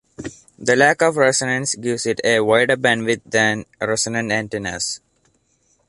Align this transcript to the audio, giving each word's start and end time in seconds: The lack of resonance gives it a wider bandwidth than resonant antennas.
The 0.57 0.75
lack 0.75 1.03
of 1.03 1.15
resonance 1.15 1.75
gives 1.75 2.07
it 2.07 2.19
a 2.23 2.39
wider 2.39 2.75
bandwidth 2.75 3.21
than 3.29 3.65
resonant 3.79 4.31
antennas. 4.31 4.99